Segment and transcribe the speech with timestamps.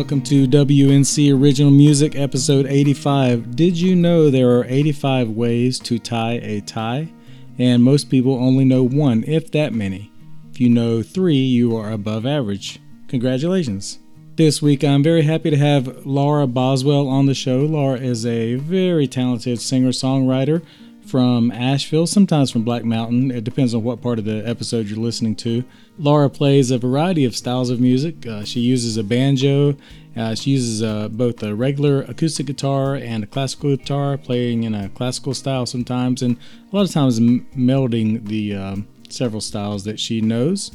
[0.00, 3.54] Welcome to WNC Original Music episode 85.
[3.54, 7.12] Did you know there are 85 ways to tie a tie?
[7.58, 10.10] And most people only know one, if that many.
[10.50, 12.80] If you know three, you are above average.
[13.08, 13.98] Congratulations.
[14.36, 17.58] This week, I'm very happy to have Laura Boswell on the show.
[17.58, 20.64] Laura is a very talented singer songwriter
[21.06, 23.30] from Asheville, sometimes from Black Mountain.
[23.30, 25.64] It depends on what part of the episode you're listening to.
[25.98, 28.26] Laura plays a variety of styles of music.
[28.26, 29.76] Uh, she uses a banjo,
[30.16, 34.74] uh, she uses uh, both a regular acoustic guitar and a classical guitar, playing in
[34.74, 36.36] a classical style sometimes, and
[36.72, 40.72] a lot of times m- melding the um, several styles that she knows.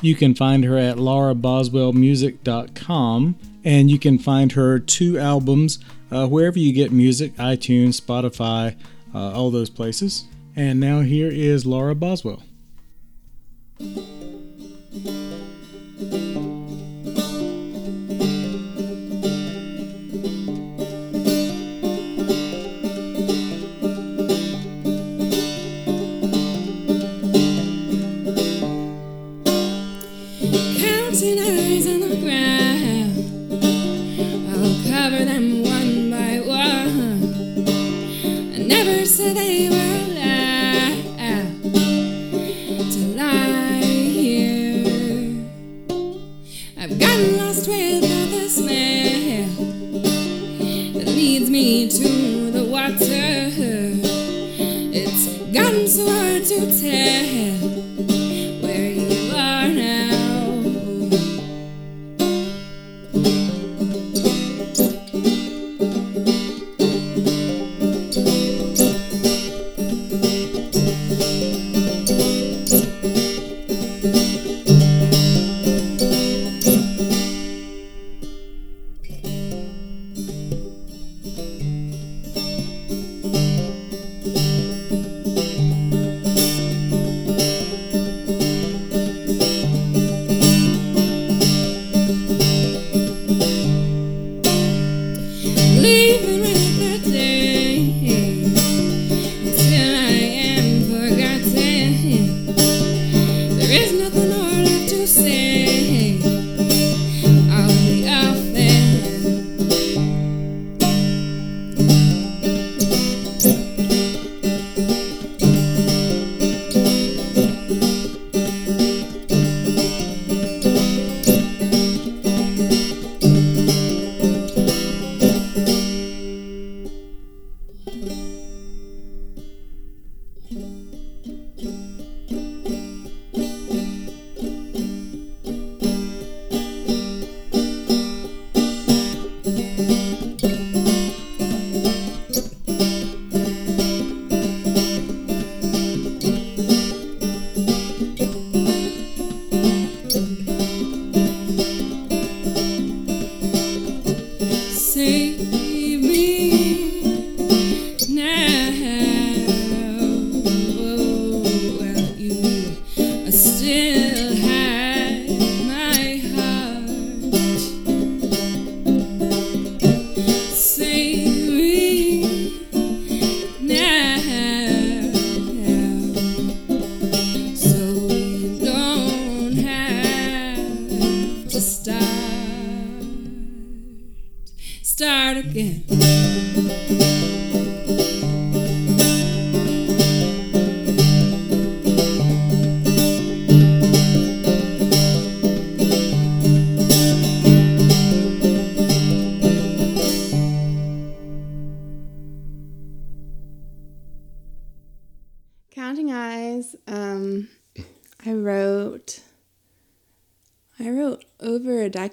[0.00, 5.78] You can find her at lauraboswellmusic.com, and you can find her two albums
[6.10, 8.74] uh, wherever you get music iTunes, Spotify,
[9.18, 10.26] uh, all those places.
[10.54, 12.42] And now here is Laura Boswell.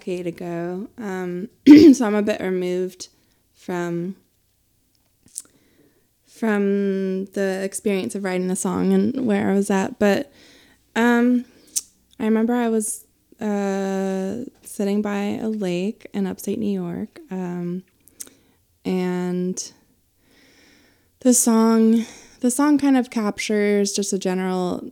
[0.06, 1.50] Decade ago, um,
[1.94, 3.10] so I'm a bit removed
[3.54, 4.16] from
[6.28, 9.98] from the experience of writing the song and where I was at.
[9.98, 10.32] But
[10.96, 11.46] um,
[12.20, 13.06] I remember I was
[13.40, 17.84] uh, sitting by a lake in upstate New York, um,
[18.84, 19.72] and
[21.22, 22.06] the song
[22.42, 24.92] the song kind of captures just a general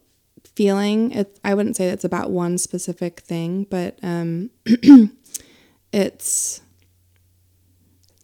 [0.55, 1.11] feeling.
[1.11, 4.49] It, I wouldn't say it's about one specific thing, but um,
[5.93, 6.61] it's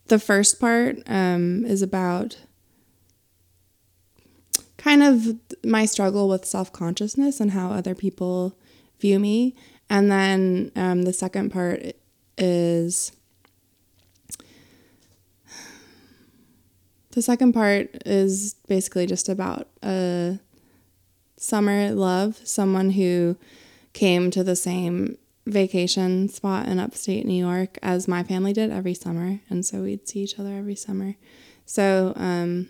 [0.08, 2.38] the first part um, is about
[4.78, 8.58] kind of my struggle with self consciousness and how other people
[9.00, 9.56] view me.
[9.90, 11.81] And then um, the second part
[12.38, 13.12] is
[17.12, 20.40] the second part is basically just about a
[21.39, 23.38] summer love, someone who
[23.94, 28.94] came to the same vacation spot in upstate New York as my family did every
[28.94, 31.15] summer, and so we'd see each other every summer.
[31.65, 32.69] So, um,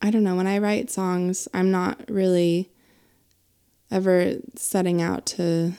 [0.00, 2.70] I don't know, when I write songs, I'm not really
[3.90, 5.74] ever setting out to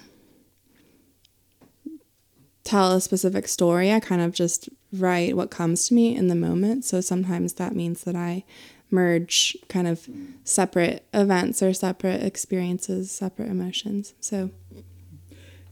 [2.64, 3.92] tell a specific story.
[3.92, 6.86] I kind of just write what comes to me in the moment.
[6.86, 8.46] So sometimes that means that I
[8.94, 10.08] merge kind of
[10.46, 14.14] separate events or separate experiences, separate emotions.
[14.22, 14.52] So,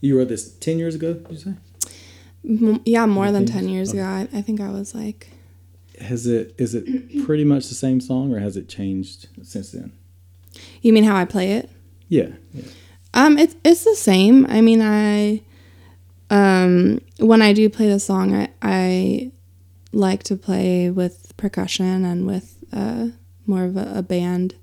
[0.00, 1.54] You wrote this 10 years ago, did you say?
[2.44, 5.28] m- yeah, more than 10 years ago, I, I think I was like,
[6.00, 6.84] Has it is it
[7.24, 9.92] pretty much the same song or has it changed since then?
[10.82, 11.70] you mean how I play it?
[12.08, 12.28] Yeah.
[12.52, 12.64] yeah.
[13.14, 14.44] Um, it's it's the same.
[14.48, 15.42] I mean, I
[16.30, 19.30] um when I do play the song, I I
[19.92, 23.08] like to play with percussion and with uh
[23.46, 24.54] more of a, a band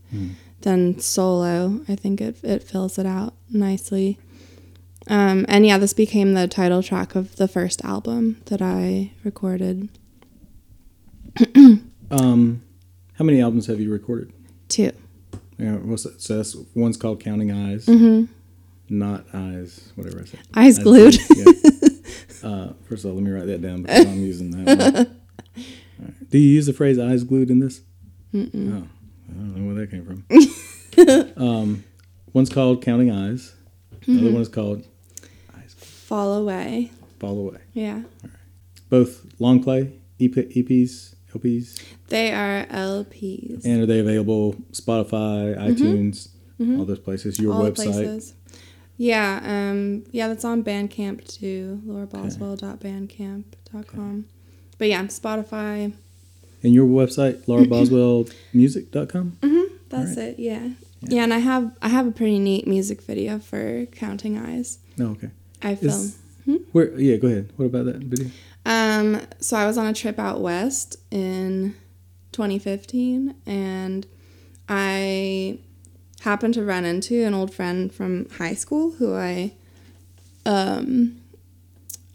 [0.62, 1.82] than solo.
[1.88, 4.18] I think it it fills it out nicely.
[5.08, 9.90] Um, and yeah, this became the title track of the first album that I recorded
[12.12, 12.62] Um
[13.18, 14.32] how many albums have you recorded?
[14.70, 14.92] Two.
[15.58, 16.22] Yeah, what's that?
[16.22, 17.86] So that's one's called Counting Eyes.
[17.86, 18.32] Mm-hmm.
[18.98, 20.40] Not eyes, whatever I said.
[20.56, 21.18] Eyes glued.
[21.36, 21.46] yeah.
[22.42, 25.16] Uh, first of all, let me write that down because I'm using that one.
[26.00, 26.30] Right.
[26.30, 27.82] Do you use the phrase eyes glued in this?
[28.34, 28.84] Mm-mm.
[28.84, 28.88] Oh,
[29.30, 30.24] I don't know where that came from.
[31.48, 31.84] um,
[32.34, 33.54] one's called Counting Eyes.
[33.92, 34.18] The Mm-hmm.
[34.20, 34.88] other one is called
[35.58, 36.92] Eyes Fall away.
[37.20, 37.60] Fall Away.
[37.74, 38.02] Yeah.
[38.90, 43.64] Both long play, EP, EPs, LPs, They are LPs.
[43.66, 46.30] and are they available Spotify, iTunes,
[46.60, 47.40] all those places?
[47.40, 47.62] Your Mm-hmm.
[47.62, 47.94] all website.
[47.94, 48.34] places.
[48.98, 54.26] Yeah, um, yeah, that's on Bandcamp too, lauraboswell.bandcamp.com.
[54.78, 55.94] But yeah, Spotify.
[56.62, 59.38] And your website, lauraboswellmusic.com?
[59.90, 60.18] That's Alright.
[60.18, 60.40] it.
[60.40, 60.70] Yeah.
[61.02, 64.78] yeah, and I have I have a pretty neat music video for Counting Eyes.
[64.98, 65.32] No, okay.
[65.62, 66.14] I filmed.
[66.46, 66.98] Is, where?
[67.00, 67.52] Yeah, go ahead.
[67.56, 68.30] What about that video?
[68.66, 71.76] Um, so I was on a trip out west in
[72.34, 74.06] 2015, and
[74.68, 75.60] I
[76.22, 79.54] happened to run into an old friend from high school who I,
[80.46, 81.22] um,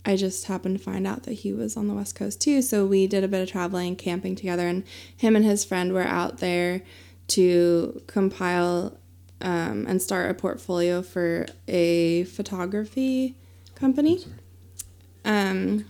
[0.06, 2.60] I just happened to find out that he was on the west coast too.
[2.62, 4.84] So we did a bit of traveling, camping together, and
[5.16, 6.82] him and his friend were out there
[7.28, 8.98] to compile
[9.40, 13.36] um, and start a portfolio for a photography
[13.74, 14.24] company.
[15.24, 15.86] Um,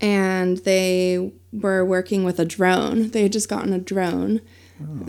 [0.00, 3.10] and they were working with a drone.
[3.10, 4.40] They had just gotten a drone,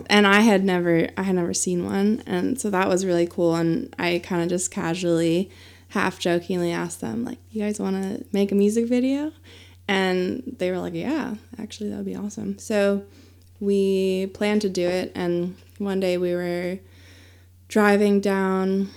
[0.07, 3.55] and I had never, I had never seen one, and so that was really cool.
[3.55, 5.49] And I kind of just casually,
[5.93, 9.31] half jokingly asked them, like, "You guys want to make a music video?"
[9.87, 13.03] And they were like, "Yeah, actually, that would be awesome." So
[13.59, 16.79] we planned to do it, and one day we were
[17.67, 18.89] driving down,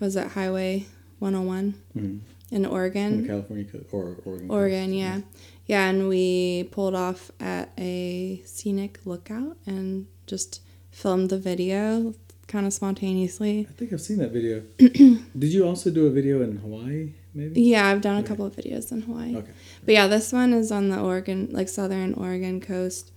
[0.00, 0.86] was it Highway
[1.18, 2.20] 101 Mhm.
[2.50, 3.22] in Oregon?
[3.22, 4.48] the California or Oregon?
[4.48, 4.50] coast?
[4.50, 5.20] Oregon, yeah.
[5.66, 10.60] Yeah, and we pulled off at a scenic lookout and just
[10.90, 12.14] filmed the video
[12.48, 13.66] kind of spontaneously.
[13.68, 14.62] I think I've seen that video.
[14.78, 17.62] Did you also do a video in Hawaii, maybe?
[17.62, 19.36] Yeah, I've done a couple of videos in Hawaii.
[19.36, 19.50] Okay.
[19.84, 23.12] But yeah, this one is on the Oregon, like southern Oregon coast.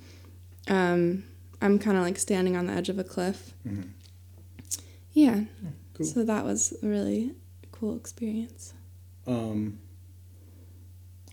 [0.67, 1.23] Um,
[1.61, 3.53] I'm kind of like standing on the edge of a cliff.
[3.67, 3.89] Mhm.
[5.13, 5.45] Yeah.
[5.95, 6.05] Cool.
[6.05, 7.31] So that was a really
[7.71, 8.73] cool experience.
[9.25, 9.79] Um,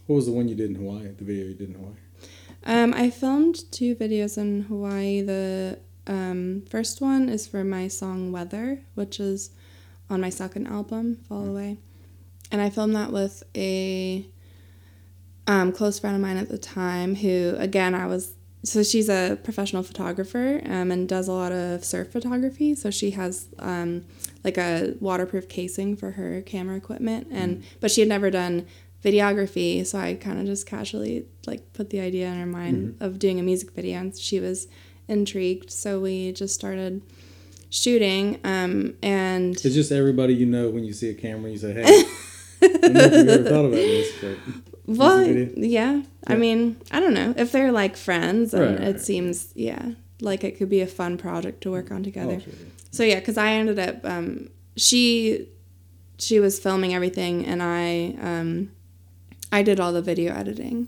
[0.06, 1.08] what was the one you did in Hawaii?
[1.08, 1.94] The video you did in Hawaii?
[2.66, 5.20] Um, I filmed two videos in Hawaii.
[5.20, 9.50] The um, first one is for my song Weather, which is
[10.10, 11.78] on my second album, Fall Away.
[12.50, 14.26] And I filmed that with a
[15.46, 18.34] um, close friend of mine at the time who, again, I was.
[18.64, 22.74] So she's a professional photographer um, and does a lot of surf photography.
[22.74, 24.06] So she has um,
[24.42, 28.66] like a waterproof casing for her camera equipment, and but she had never done
[29.04, 29.86] videography.
[29.86, 33.38] So I kind of just casually like put the idea in her mind of doing
[33.38, 34.66] a music video, and she was
[35.08, 35.70] intrigued.
[35.70, 37.02] So we just started
[37.70, 41.72] shooting, um, and It's just everybody you know when you see a camera, you say,
[41.72, 42.04] "Hey."
[42.62, 44.38] I don't know if you've ever thought about this, but
[44.86, 45.50] Well, video?
[45.56, 46.02] yeah.
[46.26, 49.00] I mean, I don't know if they're like friends, and Right, right, it right.
[49.00, 52.36] seems yeah, like it could be a fun project to work on together.
[52.36, 52.66] Oh, sure, yeah.
[52.90, 55.48] So yeah, because I ended up um, she
[56.18, 58.70] she was filming everything, and I um,
[59.52, 60.86] I did all the video editing.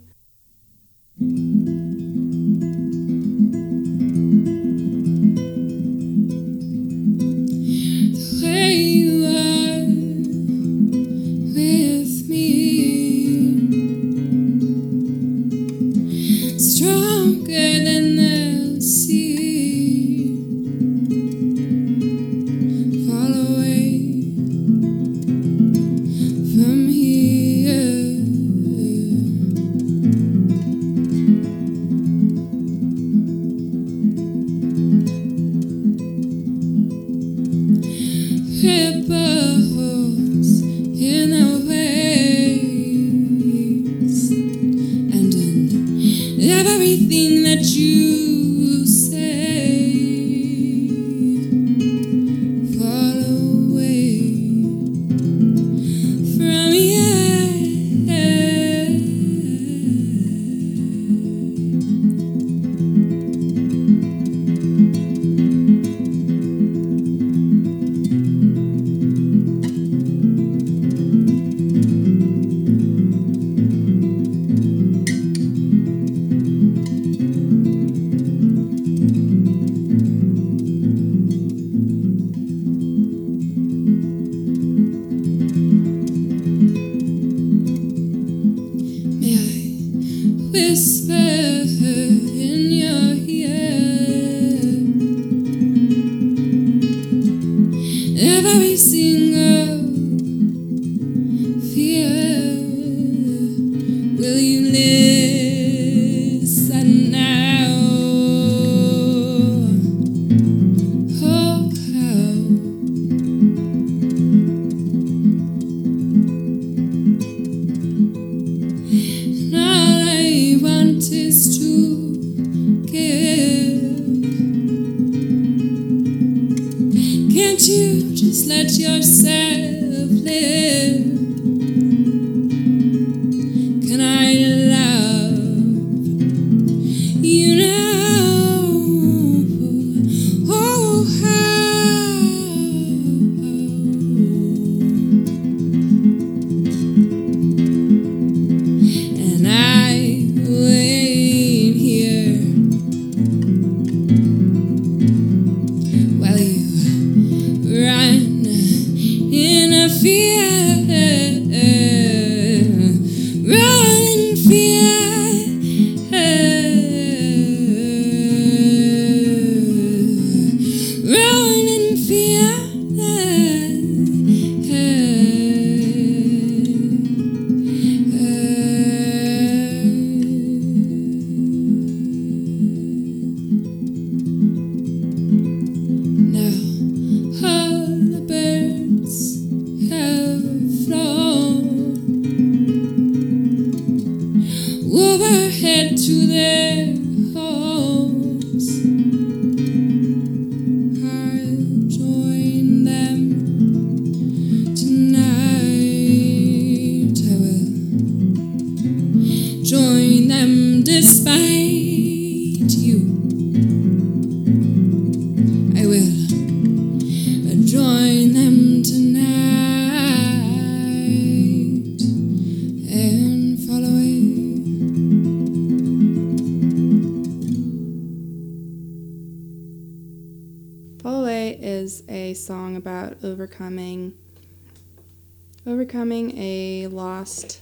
[235.86, 237.60] Overcoming a lost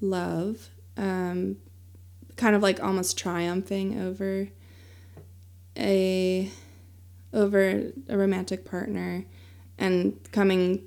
[0.00, 0.68] love.
[0.96, 1.56] Um,
[2.36, 4.48] kind of like almost triumphing over
[5.76, 6.50] a
[7.32, 9.24] over a romantic partner
[9.78, 10.82] and coming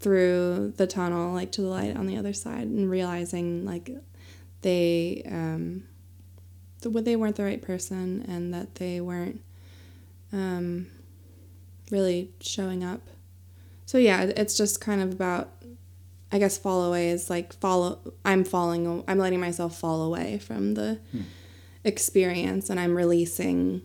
[0.00, 3.90] through the tunnel like to the light on the other side and realizing like
[4.60, 5.84] they um
[6.82, 9.40] th- they weren't the right person and that they weren't
[10.32, 10.88] um,
[11.90, 13.00] really showing up.
[13.92, 15.50] So yeah, it's just kind of about,
[16.32, 17.98] I guess, fall away is like follow.
[18.24, 19.04] I'm falling.
[19.06, 21.20] I'm letting myself fall away from the hmm.
[21.84, 23.82] experience, and I'm releasing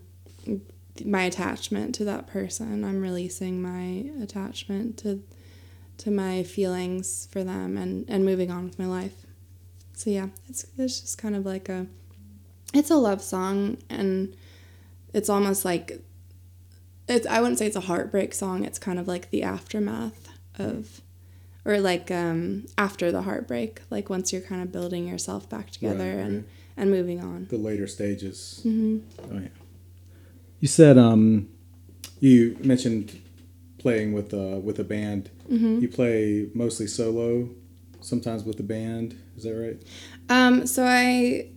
[1.04, 2.86] my attachment to that person.
[2.86, 5.22] I'm releasing my attachment to
[5.98, 9.26] to my feelings for them, and and moving on with my life.
[9.92, 11.86] So yeah, it's it's just kind of like a,
[12.72, 14.34] it's a love song, and
[15.12, 16.00] it's almost like
[17.08, 18.64] it's I wouldn't say it's a heartbreak song.
[18.64, 21.00] It's kind of like the aftermath of
[21.64, 26.04] or like um after the heartbreak, like once you're kind of building yourself back together
[26.16, 26.44] Right, and right.
[26.76, 27.46] and moving on.
[27.50, 28.60] the later stages.
[28.62, 28.98] hmm
[29.30, 29.48] Oh yeah.
[30.60, 31.48] You said um,
[32.20, 33.20] you mentioned
[33.78, 35.30] playing with uh with a band.
[35.48, 37.48] hmm You play mostly solo,
[38.00, 39.16] sometimes with a band.
[39.36, 39.80] Is that right?
[40.28, 41.48] Um so I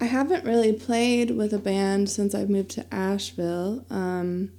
[0.00, 3.84] I haven't really played with a band since I've moved to Asheville.
[3.90, 4.52] Um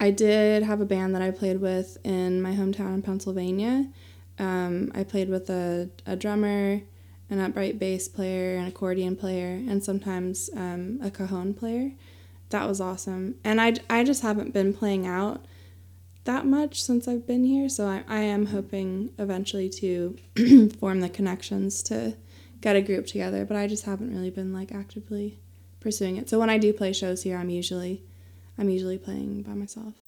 [0.00, 3.86] I did have a band that I played with in my hometown in Pennsylvania.
[4.38, 6.80] Um, I played with a, a drummer,
[7.28, 11.92] an upright bass player, an accordion player, and sometimes um, a cajon player.
[12.48, 13.34] That was awesome.
[13.44, 15.44] And I, I just haven't been playing out
[16.24, 20.16] that much since I've been here, so I, I am hoping eventually to
[20.80, 22.16] form the connections to
[22.60, 25.38] get a group together, but I just haven't really been like actively
[25.80, 26.28] pursuing it.
[26.28, 28.02] So when I do play shows here, I'm usually
[28.58, 29.99] I'm usually playing by myself.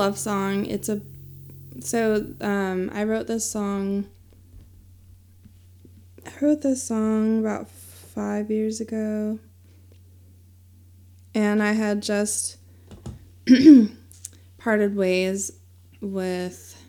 [0.00, 0.64] Love song.
[0.64, 1.02] It's a
[1.80, 4.06] so um, I wrote this song.
[6.24, 9.38] I wrote this song about five years ago,
[11.34, 12.56] and I had just
[14.58, 15.52] parted ways
[16.00, 16.82] with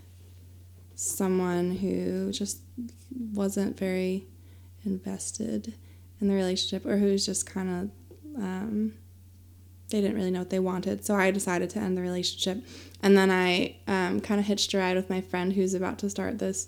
[0.96, 2.62] someone who just
[3.34, 4.26] wasn't very
[4.86, 5.74] invested
[6.22, 7.92] in the relationship, or who's just kind
[8.38, 8.94] of um,
[9.92, 11.06] they didn't really know what they wanted.
[11.06, 12.66] So I decided to end the relationship.
[13.04, 16.10] And then I um, kind of hitched a ride with my friend who's about to
[16.10, 16.68] start this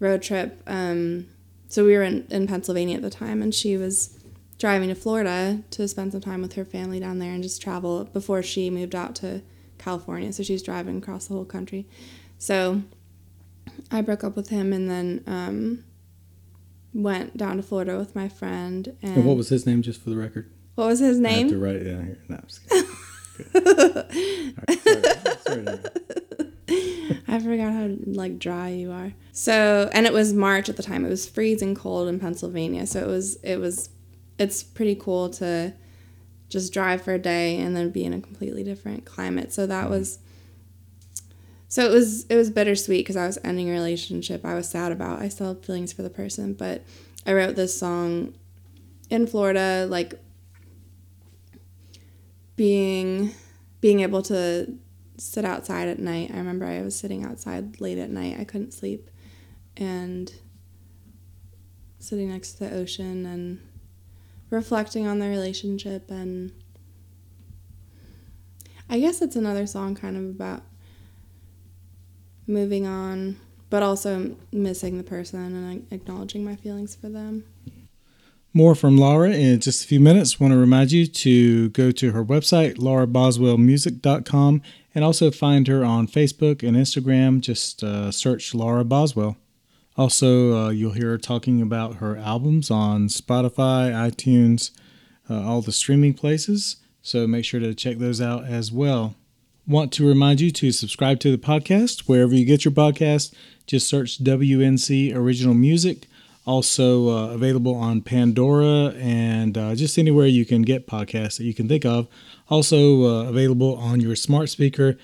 [0.00, 0.62] road trip.
[0.66, 1.26] Um,
[1.68, 4.18] so we were in, in Pennsylvania at the time, and she was
[4.58, 8.04] driving to Florida to spend some time with her family down there and just travel
[8.04, 9.42] before she moved out to
[9.78, 10.32] California.
[10.32, 11.86] So she's driving across the whole country.
[12.38, 12.82] So
[13.90, 15.84] I broke up with him and then um,
[16.92, 18.96] went down to Florida with my friend.
[19.02, 20.50] And, And what was his name, just for the record?
[20.78, 21.48] What was his I have name?
[21.48, 22.18] to write it down here.
[22.28, 22.90] No, I'm just kidding.
[23.52, 23.66] Good.
[23.66, 25.64] All right, sorry.
[25.64, 29.12] Sorry, I forgot how like dry you are.
[29.32, 31.04] So, and it was March at the time.
[31.04, 32.86] It was freezing cold in Pennsylvania.
[32.86, 33.88] So it was it was
[34.38, 35.74] it's pretty cool to
[36.48, 39.52] just drive for a day and then be in a completely different climate.
[39.52, 40.20] So that was
[41.66, 44.92] so it was it was bittersweet because I was ending a relationship I was sad
[44.92, 45.20] about.
[45.20, 46.84] I still have feelings for the person, but
[47.26, 48.34] I wrote this song
[49.10, 50.14] in Florida like
[52.58, 53.32] being
[53.80, 54.74] being able to
[55.16, 56.32] sit outside at night.
[56.34, 58.36] I remember I was sitting outside late at night.
[58.38, 59.08] I couldn't sleep
[59.76, 60.32] and
[62.00, 63.60] sitting next to the ocean and
[64.50, 66.52] reflecting on the relationship and
[68.90, 70.62] I guess it's another song kind of about
[72.46, 73.36] moving on
[73.70, 77.44] but also missing the person and acknowledging my feelings for them.
[78.58, 80.40] More from Laura in just a few minutes.
[80.40, 84.62] Want to remind you to go to her website, lauraboswellmusic.com,
[84.96, 87.40] and also find her on Facebook and Instagram.
[87.40, 89.36] Just uh, search Laura Boswell.
[89.96, 94.72] Also, uh, you'll hear her talking about her albums on Spotify, iTunes,
[95.30, 96.78] uh, all the streaming places.
[97.00, 99.14] So make sure to check those out as well.
[99.68, 103.32] Want to remind you to subscribe to the podcast wherever you get your podcast.
[103.68, 106.08] Just search WNC Original Music.
[106.48, 111.52] Also uh, available on Pandora and uh, just anywhere you can get podcasts that you
[111.52, 112.08] can think of.
[112.48, 114.96] Also uh, available on your smart speaker.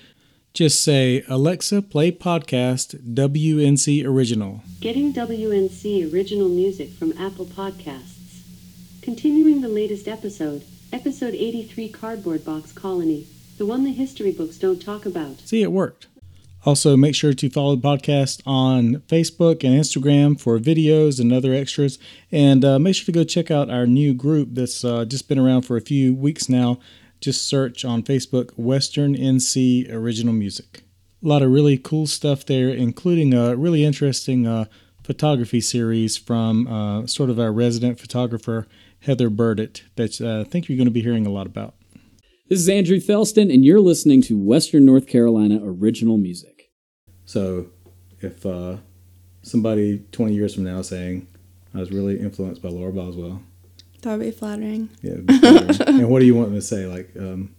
[0.55, 4.63] Just say, Alexa, play podcast WNC Original.
[4.81, 8.41] Getting WNC original music from Apple Podcasts.
[9.03, 13.27] Continuing the latest episode, episode 83 Cardboard Box Colony,
[13.59, 15.41] the one the history books don't talk about.
[15.41, 16.07] See, it worked.
[16.65, 21.53] Also, make sure to follow the podcast on Facebook and Instagram for videos and other
[21.53, 21.99] extras.
[22.31, 25.37] And uh, make sure to go check out our new group that's uh, just been
[25.37, 26.79] around for a few weeks now.
[27.21, 30.81] Just search on Facebook Western NC Original Music.
[31.23, 34.65] A lot of really cool stuff there, including a really interesting uh,
[35.03, 38.67] photography series from uh, sort of our resident photographer,
[39.01, 41.75] Heather Burdett, that uh, I think you're going to be hearing a lot about.
[42.49, 46.54] This is Andrew Thelston, and you're listening to Western North Carolina Original Music.
[47.25, 47.67] So,
[48.21, 48.77] if uh,
[49.41, 51.27] somebody 20 years from now saying,
[51.73, 53.41] I was really influenced by Laura Boswell,
[54.01, 54.89] That would be flattering.
[55.01, 55.15] yeah.
[55.15, 55.99] be flattering.
[56.01, 56.85] and what do you want them to say?
[56.85, 57.53] Like, um,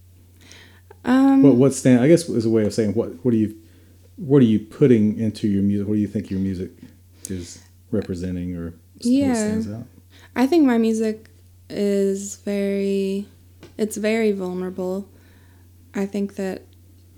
[1.04, 2.00] Um, what what stand?
[2.00, 3.54] I guess is a way of saying what what are you
[4.16, 5.86] what are you putting into your music?
[5.86, 6.70] What do you think your music
[7.28, 7.58] is
[7.90, 9.34] representing, or what Yeah.
[9.34, 9.86] stands out?
[10.34, 11.28] I think my music
[11.68, 13.26] is very,
[13.76, 15.08] it's very vulnerable.
[15.94, 16.62] I think that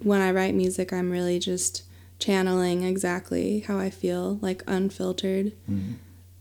[0.03, 1.83] when I write music, I'm really just
[2.19, 5.53] channeling exactly how I feel, like unfiltered,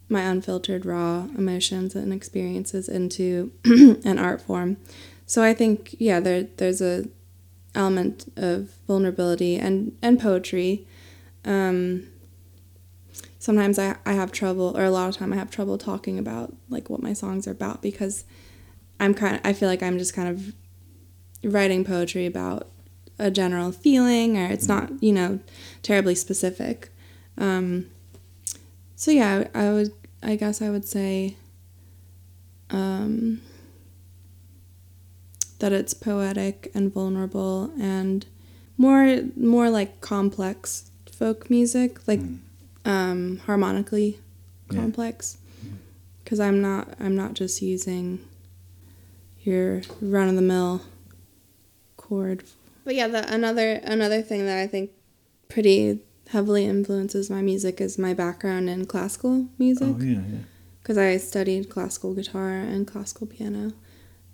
[0.10, 3.52] my unfiltered, raw emotions and experiences into
[4.06, 4.78] an art form.
[5.26, 7.06] So I think, yeah, there there's a
[7.76, 10.88] element of vulnerability and and poetry.
[11.46, 12.08] Um,
[13.40, 16.56] sometimes I, I have trouble or a lot of time I have trouble talking about
[16.70, 18.26] like what my songs are about because
[19.00, 20.54] I'm kind of I feel like I'm just kind of
[21.44, 22.70] writing poetry about
[23.19, 25.39] a general feeling or it's not you know
[25.82, 26.89] terribly specific
[27.38, 27.86] um,
[28.95, 29.91] so yeah I would
[30.23, 31.36] I guess I would say
[32.69, 33.41] um,
[35.60, 38.25] that it's poetic and vulnerable and
[38.77, 42.21] more more like complex folk music like
[42.86, 44.19] um, harmonically
[44.69, 44.82] Yeah.
[44.82, 45.38] complex
[46.23, 48.19] because I'm not I'm not just using
[49.43, 50.82] your run of the mill
[51.95, 52.43] chord.
[52.88, 54.91] But yeah, the another another thing that I think
[55.50, 60.38] pretty heavily influences my music is my background in classical music Oh yeah, yeah.
[60.82, 63.73] because I studied classical guitar and classical piano.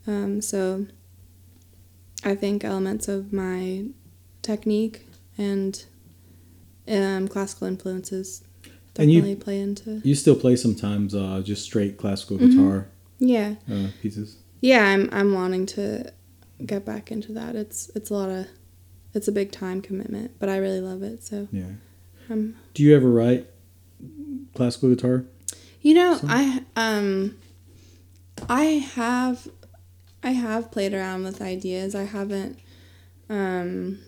[0.06, 0.86] Um, so
[2.24, 3.86] I think elements of my
[4.44, 5.84] technique and
[6.88, 8.44] um, classical influences
[8.98, 10.00] And you- definitely play into.
[10.04, 12.50] You still play sometimes uh, just straight classical Mm-hmm.
[12.52, 12.88] guitar
[13.18, 14.38] Yeah, uh, pieces.
[14.62, 14.84] yeah.
[14.86, 16.14] I'm I'm wanting to
[16.66, 17.56] get back into that.
[17.56, 18.48] It's it's a lot of
[19.14, 21.24] it's a big time commitment, but I really love it.
[21.24, 21.72] So Yeah.
[22.30, 23.48] um, Do you ever write
[24.56, 25.26] classical guitar?
[25.82, 27.38] You know, I um
[28.50, 28.64] I
[28.96, 29.48] have
[30.24, 31.96] I have played around with ideas.
[31.96, 32.60] I haven't
[33.30, 34.00] um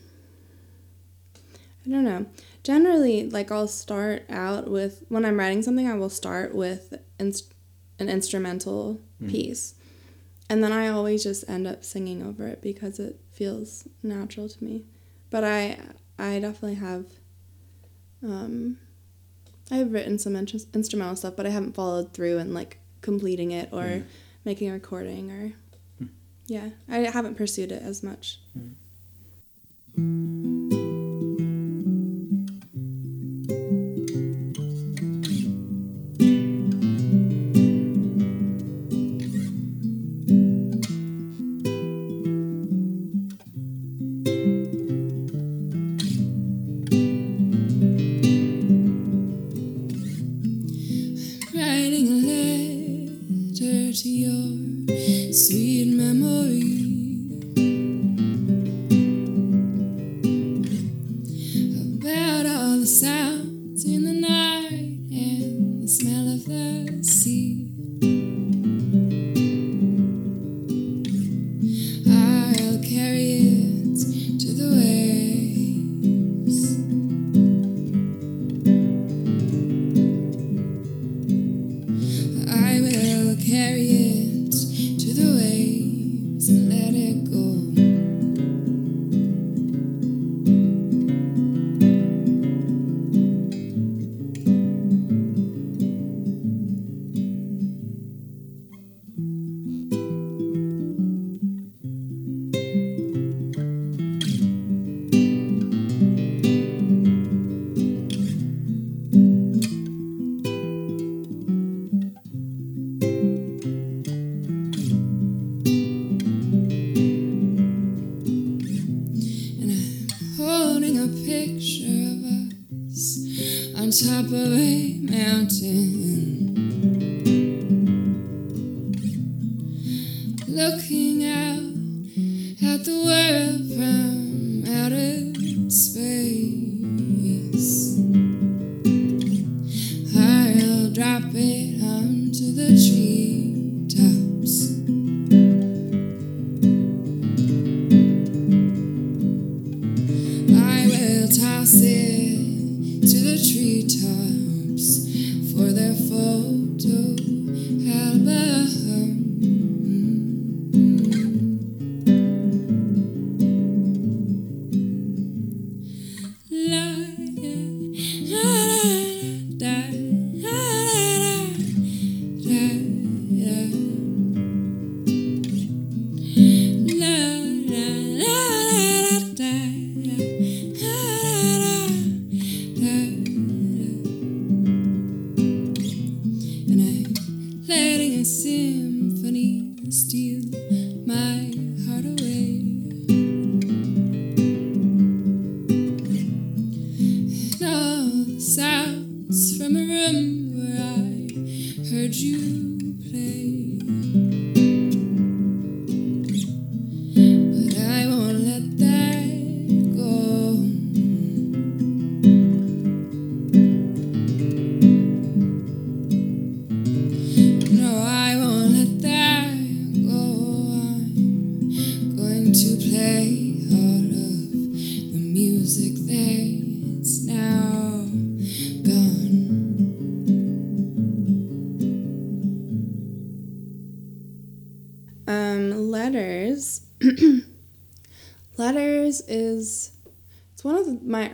[1.86, 2.26] I don't know.
[2.64, 7.54] Generally, like I'll start out with when I'm writing something, I will start with inst-
[8.00, 9.76] an instrumental piece.
[10.50, 14.64] And then I always just end up singing over it because it feels natural to
[14.64, 14.86] me.
[15.30, 15.80] But I
[16.20, 17.06] I definitely have
[18.24, 18.78] um
[19.72, 23.70] I've written some in- instrumental stuff, but I haven't followed through and like completing it
[23.72, 24.06] or mm.
[24.44, 25.54] making a recording or
[25.98, 26.06] hmm.
[26.46, 28.40] yeah, I haven't pursued it as much.
[28.56, 28.76] Writing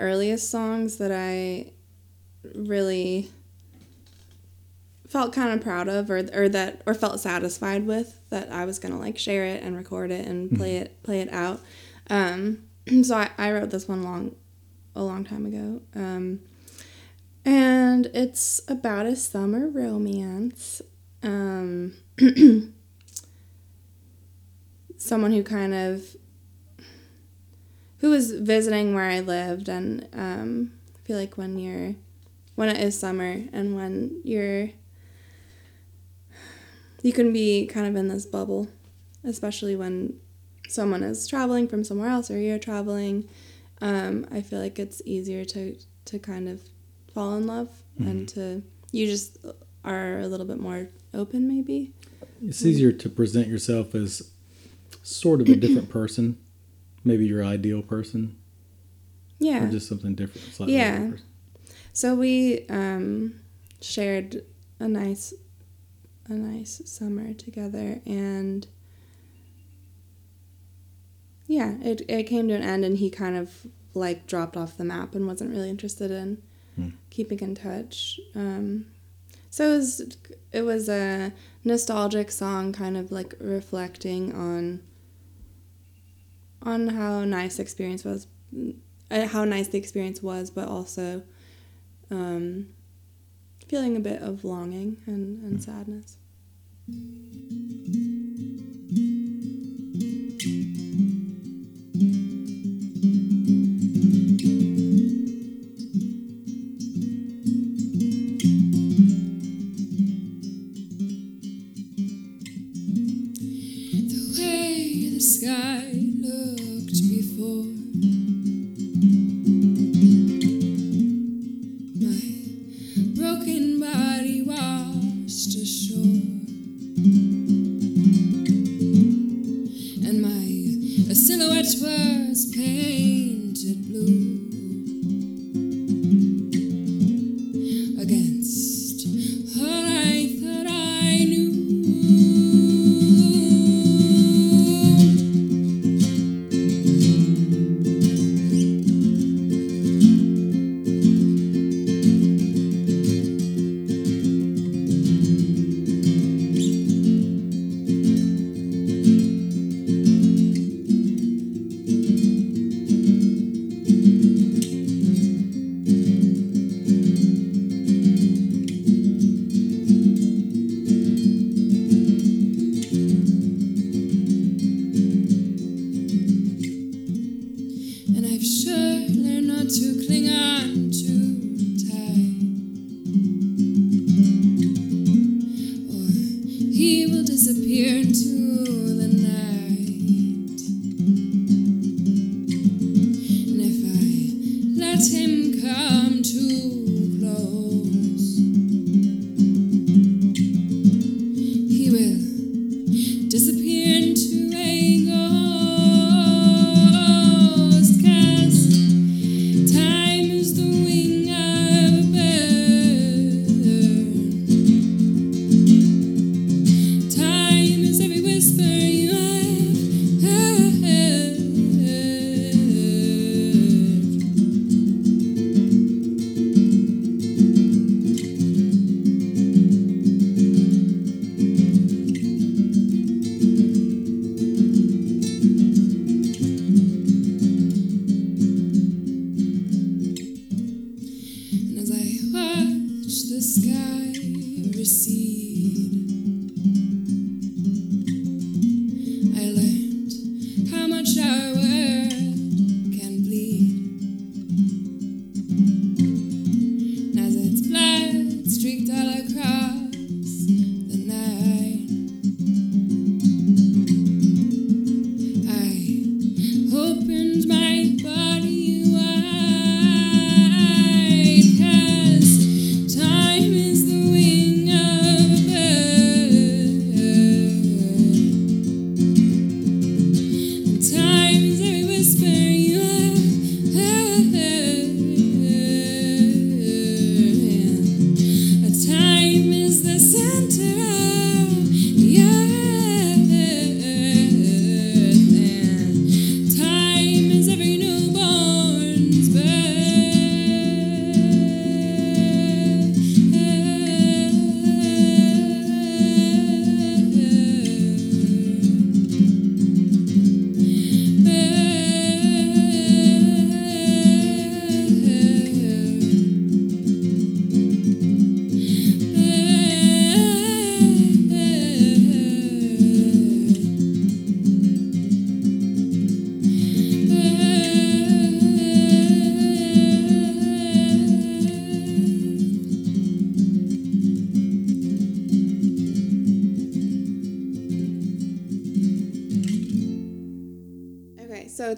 [0.02, 1.72] earliest songs that I
[2.56, 3.30] really
[5.08, 8.80] felt kind of proud of or or that or felt satisfied with that I was
[8.80, 11.62] gonna like share it and record it and play it play it out.
[12.10, 12.64] Um,
[13.04, 14.36] so I, I wrote this one long
[14.96, 15.82] a long time ago.
[15.96, 16.42] Um,
[17.44, 20.82] and it's about a summer romance.
[21.24, 21.94] Um,
[24.98, 26.16] someone who kind of
[28.02, 31.96] who was visiting where I lived and um, I feel like when you're
[32.56, 34.70] when it is summer and when you're
[37.02, 38.68] you can be kind of in this bubble
[39.24, 40.16] especially when
[40.68, 43.28] someone is traveling from somewhere else or you're traveling
[43.82, 46.62] um, I feel like it's easier to to kind of
[47.14, 49.38] fall in love and to you just
[49.84, 51.94] are a little bit more open maybe.
[52.44, 54.32] It's easier to present yourself as
[55.04, 56.38] sort of a different person,
[57.04, 58.38] maybe your ideal person,
[59.40, 60.54] yeah or just something different.
[60.54, 61.00] Slightly Yeah.
[61.00, 61.24] different.
[61.94, 63.34] So we um,
[63.82, 64.44] shared
[64.80, 65.34] a nice,
[66.28, 68.66] a nice summer together, and
[71.48, 74.86] yeah, it it came to an end, and he kind of like dropped off the
[74.86, 76.42] map and wasn't really interested in
[77.10, 78.20] keeping in touch.
[78.34, 78.86] Um,
[79.50, 80.18] so it was
[80.54, 81.34] it was a
[81.66, 84.82] nostalgic song, kind of like reflecting on
[86.63, 88.28] on how nice the experience was,
[89.10, 91.24] uh, how nice the experience was, but also
[92.10, 92.67] um,
[93.67, 96.17] feeling a bit of longing and, and sadness.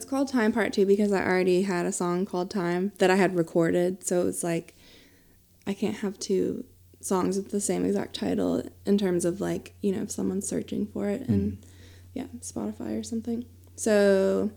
[0.04, 3.16] It's called Time Part Two because I already had a song called Time that I
[3.16, 4.06] had recorded.
[4.06, 4.76] So it's like
[5.66, 6.66] I can't have two
[7.00, 10.86] songs with the same exact title in terms of like you know if someone's searching
[10.88, 11.66] for it and
[12.14, 13.46] yeah Spotify or something.
[13.78, 14.52] So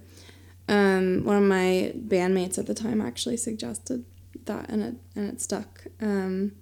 [0.67, 4.05] um, one of my bandmates at the time actually suggested
[4.47, 5.87] that and it and it stuck.
[6.01, 6.57] Um,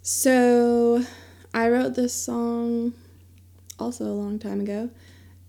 [0.00, 1.04] so
[1.52, 2.94] I wrote this song
[3.78, 4.88] also a long time ago.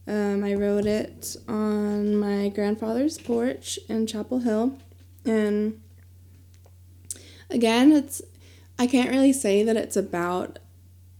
[0.07, 4.77] Um, I wrote it on my grandfather's porch in Chapel Hill,
[5.25, 5.81] and
[7.49, 8.21] again, it's
[8.79, 10.59] I can't really say that it's about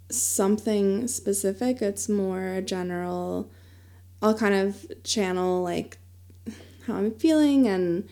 [0.10, 1.82] something specific.
[1.82, 3.52] It's more a general.
[4.22, 5.98] I'll kind of channel like
[6.86, 8.08] how I'm feeling and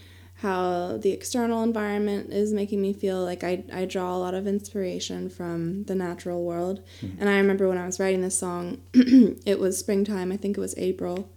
[0.46, 4.46] how the external environment is making me feel like I, I draw a lot of
[4.46, 6.84] inspiration from the natural world.
[7.20, 10.62] And I remember when I was writing this song, it was springtime, I think it
[10.62, 11.30] was April.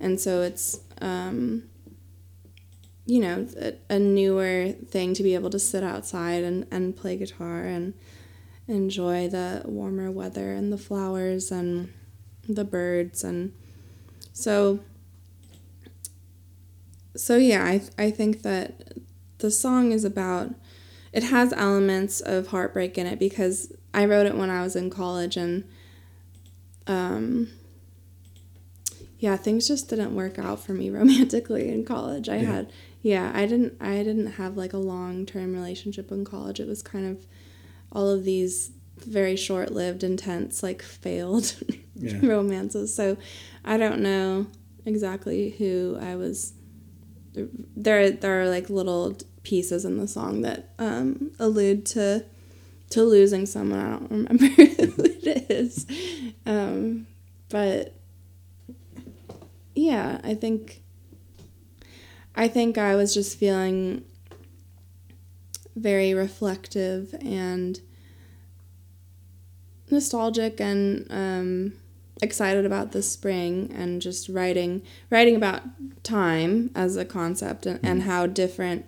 [0.00, 1.64] And so it's, um,
[3.04, 7.18] you know, a, a newer thing to be able to sit outside and, and play
[7.18, 7.92] guitar and
[8.66, 11.92] enjoy the warmer weather and the flowers and
[12.48, 13.22] the birds.
[13.22, 13.52] And
[14.32, 14.80] so
[17.16, 18.92] so yeah, I I think that
[19.38, 20.54] the song is about
[21.12, 24.90] it has elements of heartbreak in it because I wrote it when I was in
[24.90, 25.64] college and
[26.86, 27.48] um
[29.18, 32.28] yeah, things just didn't work out for me romantically in college.
[32.28, 32.52] I Yeah.
[32.52, 36.58] had yeah, I didn't I didn't have like a long-term relationship in college.
[36.60, 37.26] It was kind of
[37.92, 41.54] all of these very short-lived intense like failed
[41.96, 42.18] Yeah.
[42.26, 42.94] romances.
[42.94, 43.16] So
[43.64, 44.46] I don't know
[44.84, 46.52] exactly who I was
[47.34, 52.24] there there are like little pieces in the song that um, allude to
[52.90, 53.80] to losing someone.
[53.80, 54.64] I don't remember who
[55.04, 55.86] it is,
[56.46, 57.06] um,
[57.48, 57.94] but
[59.74, 60.82] yeah, I think
[62.34, 64.04] I think I was just feeling
[65.76, 67.80] very reflective and
[69.90, 71.72] nostalgic and um,
[72.22, 75.62] excited about the spring and just writing writing about
[76.04, 78.86] time as a concept and, and how different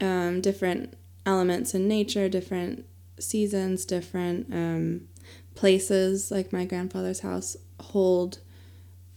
[0.00, 0.94] um, different
[1.24, 2.84] elements in nature different
[3.18, 5.02] seasons different um,
[5.54, 8.38] places like my grandfather's house hold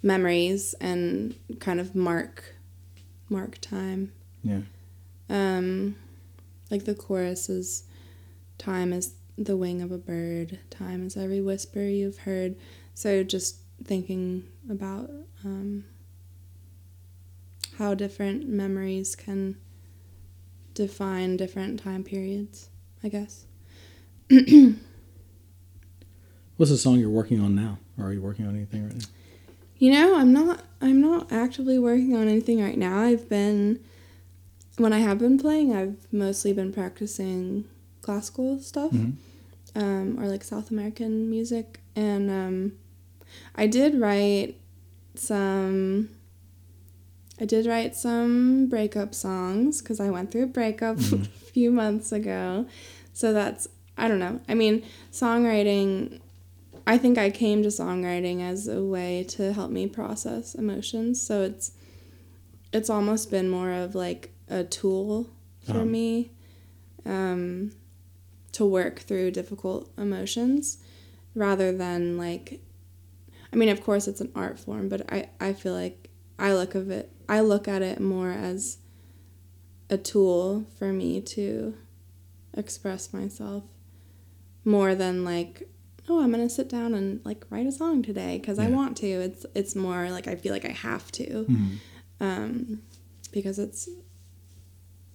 [0.02, 2.56] memories and kind of mark
[3.30, 4.12] mark time
[4.44, 4.62] Yeah.
[5.30, 5.96] um,
[6.70, 7.84] like the chorus is
[8.58, 12.56] time is the wing of a bird time is every whisper you've heard
[12.94, 15.10] so just thinking about
[15.44, 15.84] um,
[17.78, 19.58] how different memories can
[20.74, 22.70] define different time periods
[23.04, 23.46] i guess
[26.58, 27.80] What's the song you're working on now?
[27.98, 29.06] Or are you working on anything right now?
[29.80, 33.00] You know, I'm not I'm not actively working on anything right now.
[33.02, 33.84] I've been
[34.78, 37.66] when I have been playing, I've mostly been practicing
[38.02, 38.91] classical stuff.
[38.91, 39.14] Mhm.
[39.76, 42.74] Um, or like South American music and um,
[43.56, 44.60] I did write
[45.16, 46.10] some
[47.40, 51.18] I did write some breakup songs cuz I went through a breakup a
[51.54, 52.66] few months ago.
[53.14, 53.68] So that's
[53.98, 54.40] I don't know.
[54.50, 56.20] I mean, songwriting
[56.86, 61.22] I think I came to songwriting as a way to help me process emotions.
[61.22, 61.72] So it's
[62.72, 65.30] it's almost been more of like a tool
[65.62, 65.86] for Uh-huh.
[65.86, 66.32] me
[67.06, 67.72] um,
[68.54, 70.78] to work through difficult emotions
[71.36, 72.60] rather than like
[73.54, 76.74] I mean, of course it's an art form, but I, I feel like I look
[76.76, 78.80] of it I look at it more as
[79.89, 81.76] a tool for me to
[82.56, 83.64] express myself
[84.66, 85.68] more than like
[86.10, 89.08] oh i'm gonna sit down and like write a song today because i want to.
[89.08, 91.78] It's it's more like i feel like i have to Mhm.
[92.20, 92.82] um
[93.32, 93.88] because it's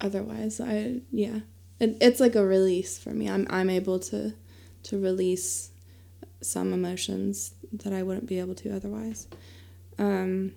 [0.00, 1.40] otherwise i yeah.
[1.80, 3.28] It, it's like a release for me.
[3.28, 4.34] I'm i'm able to
[4.84, 5.70] to release
[6.40, 9.28] some emotions that i wouldn't be able to otherwise.
[9.98, 10.52] Um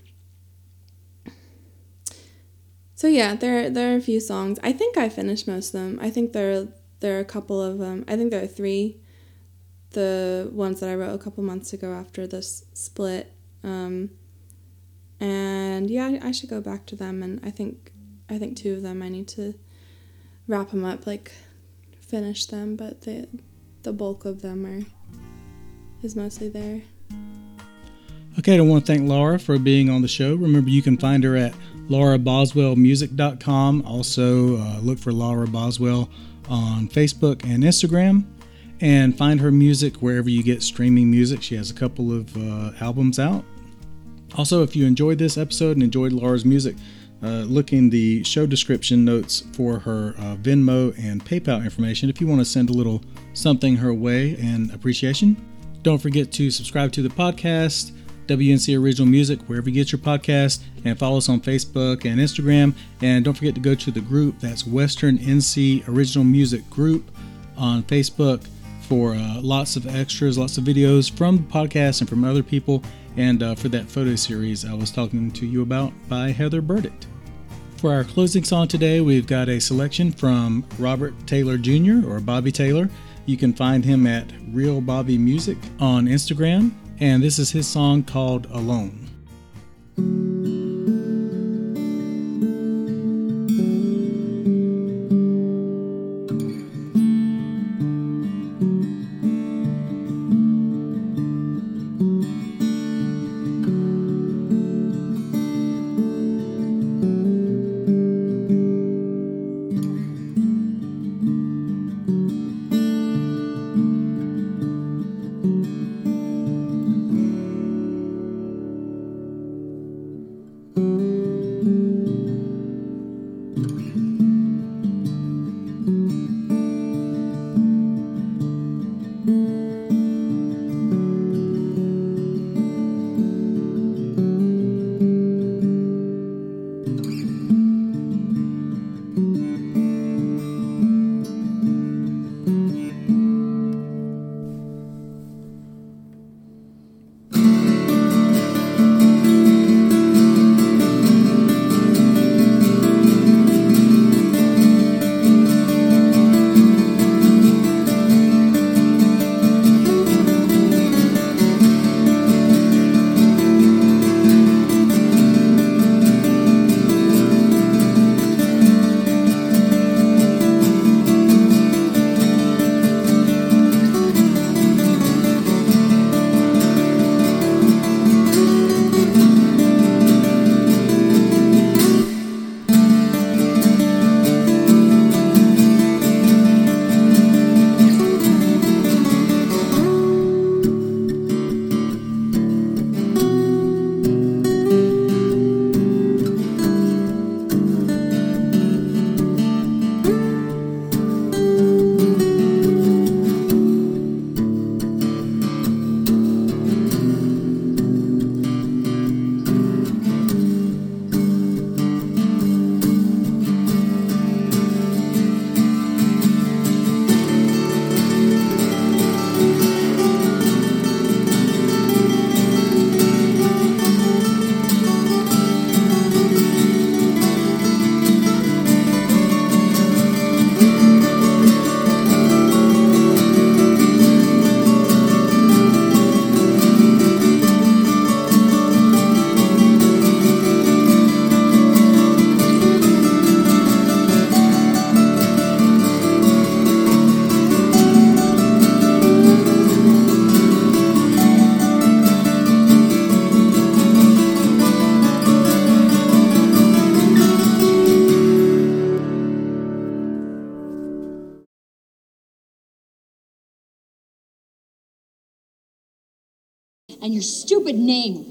[2.95, 4.59] so yeah there there are a few songs.
[4.63, 5.99] I think i finished most of them.
[6.01, 6.67] I think there
[6.99, 8.99] there are a couple of them i think there are three.
[9.91, 13.33] The ones that i wrote a couple months ago after this split.
[13.63, 14.11] Um
[15.21, 17.93] and yeah i should go back to them and i think
[18.27, 19.53] i think two of them i need to
[20.47, 21.31] wrap them up like
[22.01, 23.27] finish them but the
[23.83, 24.83] the bulk of them are
[26.03, 26.81] is mostly there
[28.39, 30.35] Okay, I want to thank Laura for being on the show.
[30.35, 31.53] Remember, you can find her at
[31.89, 33.83] lauraboswellmusic.com.
[33.85, 36.09] Also, uh, look for Laura Boswell
[36.49, 38.23] on Facebook and Instagram.
[38.79, 41.43] And find her music wherever you get streaming music.
[41.43, 43.43] She has a couple of uh, albums out.
[44.37, 46.77] Also, if you enjoyed this episode and enjoyed Laura's music,
[47.21, 52.19] uh, look in the show description notes for her uh, Venmo and PayPal information if
[52.19, 53.03] you want to send a little
[53.33, 55.37] something her way in appreciation.
[55.83, 57.91] Don't forget to subscribe to the podcast,
[58.31, 62.73] WNC Original Music, wherever you get your podcast, and follow us on Facebook and Instagram.
[63.01, 67.11] And don't forget to go to the group that's Western NC Original Music Group
[67.57, 68.47] on Facebook
[68.83, 72.83] for uh, lots of extras, lots of videos from the podcast and from other people,
[73.17, 77.05] and uh, for that photo series I was talking to you about by Heather Burdett.
[77.77, 82.07] For our closing song today, we've got a selection from Robert Taylor Jr.
[82.07, 82.89] or Bobby Taylor.
[83.25, 86.71] You can find him at Real Bobby Music on Instagram,
[87.01, 89.09] and this is his song called Alone.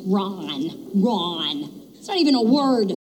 [0.06, 0.90] Ron.
[0.94, 1.70] Ron.
[1.94, 2.94] It's not even a word.